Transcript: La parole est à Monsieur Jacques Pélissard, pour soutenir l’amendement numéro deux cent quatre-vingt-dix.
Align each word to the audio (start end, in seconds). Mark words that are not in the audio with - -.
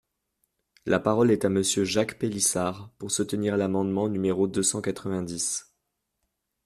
La 0.87 0.99
parole 0.99 1.29
est 1.29 1.45
à 1.45 1.49
Monsieur 1.49 1.83
Jacques 1.83 2.17
Pélissard, 2.17 2.89
pour 2.97 3.11
soutenir 3.11 3.55
l’amendement 3.55 4.09
numéro 4.09 4.47
deux 4.47 4.63
cent 4.63 4.81
quatre-vingt-dix. 4.81 5.75